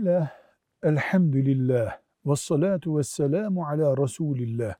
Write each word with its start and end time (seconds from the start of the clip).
Bismillah, 0.00 0.30
elhamdülillah, 0.82 1.98
ve 2.26 2.36
salatu 2.36 2.98
ve 2.98 3.02
selamu 3.02 3.66
ala 3.66 3.96
Resulillah. 3.96 4.74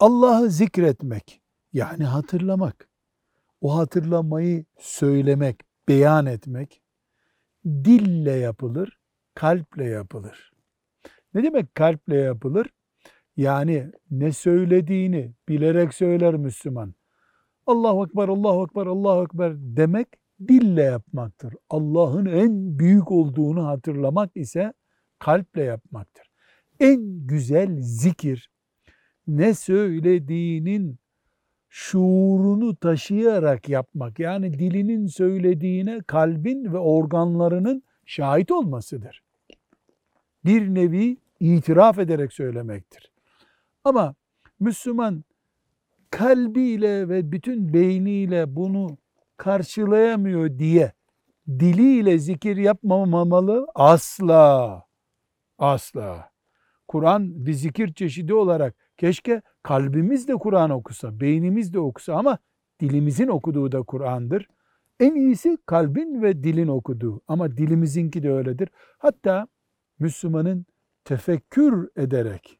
Allah'ı 0.00 0.50
zikretmek, 0.50 1.42
yani 1.72 2.04
hatırlamak, 2.04 2.88
o 3.60 3.78
hatırlamayı 3.78 4.64
söylemek, 4.78 5.60
beyan 5.88 6.26
etmek, 6.26 6.82
dille 7.66 8.32
yapılır, 8.32 8.98
kalple 9.34 9.84
yapılır. 9.84 10.52
Ne 11.34 11.42
demek 11.42 11.74
kalple 11.74 12.16
yapılır? 12.16 12.66
Yani 13.36 13.90
ne 14.10 14.32
söylediğini 14.32 15.34
bilerek 15.48 15.94
söyler 15.94 16.34
Müslüman. 16.34 16.94
Allahu 17.66 18.06
Ekber, 18.06 18.28
Allahu 18.28 18.64
Ekber, 18.64 18.86
Allahu 18.86 19.24
Ekber 19.24 19.52
demek 19.56 20.08
dille 20.48 20.82
yapmaktır. 20.82 21.54
Allah'ın 21.70 22.26
en 22.26 22.78
büyük 22.78 23.12
olduğunu 23.12 23.66
hatırlamak 23.66 24.30
ise 24.34 24.72
kalple 25.18 25.62
yapmaktır. 25.62 26.30
En 26.80 27.26
güzel 27.26 27.80
zikir 27.80 28.50
ne 29.26 29.54
söylediğinin 29.54 30.98
şuurunu 31.68 32.76
taşıyarak 32.76 33.68
yapmak. 33.68 34.18
Yani 34.18 34.58
dilinin 34.58 35.06
söylediğine 35.06 36.00
kalbin 36.06 36.72
ve 36.72 36.78
organlarının 36.78 37.82
şahit 38.06 38.50
olmasıdır. 38.50 39.22
Bir 40.44 40.74
nevi 40.74 41.16
itiraf 41.40 41.98
ederek 41.98 42.32
söylemektir. 42.32 43.12
Ama 43.84 44.14
Müslüman 44.60 45.24
kalbiyle 46.10 47.08
ve 47.08 47.32
bütün 47.32 47.72
beyniyle 47.72 48.56
bunu 48.56 48.98
karşılayamıyor 49.38 50.58
diye 50.58 50.92
diliyle 51.48 52.18
zikir 52.18 52.56
yapmamalı 52.56 53.66
asla. 53.74 54.82
Asla. 55.58 56.30
Kur'an 56.88 57.46
bir 57.46 57.52
zikir 57.52 57.94
çeşidi 57.94 58.34
olarak 58.34 58.74
keşke 58.96 59.42
kalbimiz 59.62 60.28
de 60.28 60.34
Kur'an 60.34 60.70
okusa, 60.70 61.20
beynimiz 61.20 61.74
de 61.74 61.78
okusa 61.78 62.14
ama 62.14 62.38
dilimizin 62.80 63.28
okuduğu 63.28 63.72
da 63.72 63.82
Kur'an'dır. 63.82 64.48
En 65.00 65.14
iyisi 65.14 65.58
kalbin 65.66 66.22
ve 66.22 66.42
dilin 66.42 66.68
okuduğu 66.68 67.20
ama 67.28 67.56
dilimizinki 67.56 68.22
de 68.22 68.32
öyledir. 68.32 68.68
Hatta 68.98 69.48
Müslümanın 69.98 70.66
tefekkür 71.04 71.88
ederek 71.96 72.58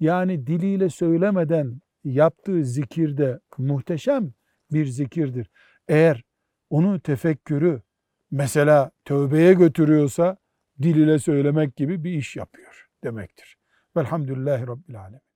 yani 0.00 0.46
diliyle 0.46 0.88
söylemeden 0.88 1.80
yaptığı 2.04 2.64
zikirde 2.64 3.40
muhteşem 3.58 4.32
bir 4.72 4.86
zikirdir. 4.86 5.50
Eğer 5.88 6.24
onu 6.70 7.00
tefekkürü 7.00 7.82
mesela 8.30 8.90
tövbeye 9.04 9.54
götürüyorsa 9.54 10.36
dil 10.82 10.96
ile 10.96 11.18
söylemek 11.18 11.76
gibi 11.76 12.04
bir 12.04 12.12
iş 12.12 12.36
yapıyor 12.36 12.88
demektir. 13.04 13.58
Velhamdülillahi 13.96 14.66
Rabbil 14.66 15.00
Alemin. 15.00 15.27